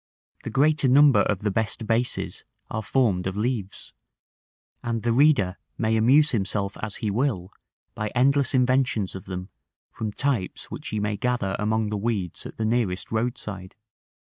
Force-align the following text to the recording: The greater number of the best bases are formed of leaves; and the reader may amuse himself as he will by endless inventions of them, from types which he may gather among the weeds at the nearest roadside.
The 0.43 0.49
greater 0.49 0.87
number 0.87 1.21
of 1.21 1.41
the 1.41 1.51
best 1.51 1.85
bases 1.85 2.43
are 2.71 2.81
formed 2.81 3.27
of 3.27 3.37
leaves; 3.37 3.93
and 4.81 5.03
the 5.03 5.13
reader 5.13 5.57
may 5.77 5.95
amuse 5.95 6.31
himself 6.31 6.75
as 6.81 6.95
he 7.05 7.11
will 7.11 7.53
by 7.93 8.07
endless 8.15 8.55
inventions 8.55 9.13
of 9.13 9.25
them, 9.25 9.49
from 9.91 10.11
types 10.11 10.71
which 10.71 10.87
he 10.87 10.99
may 10.99 11.17
gather 11.17 11.55
among 11.59 11.89
the 11.89 11.97
weeds 11.97 12.47
at 12.47 12.57
the 12.57 12.65
nearest 12.65 13.11
roadside. 13.11 13.75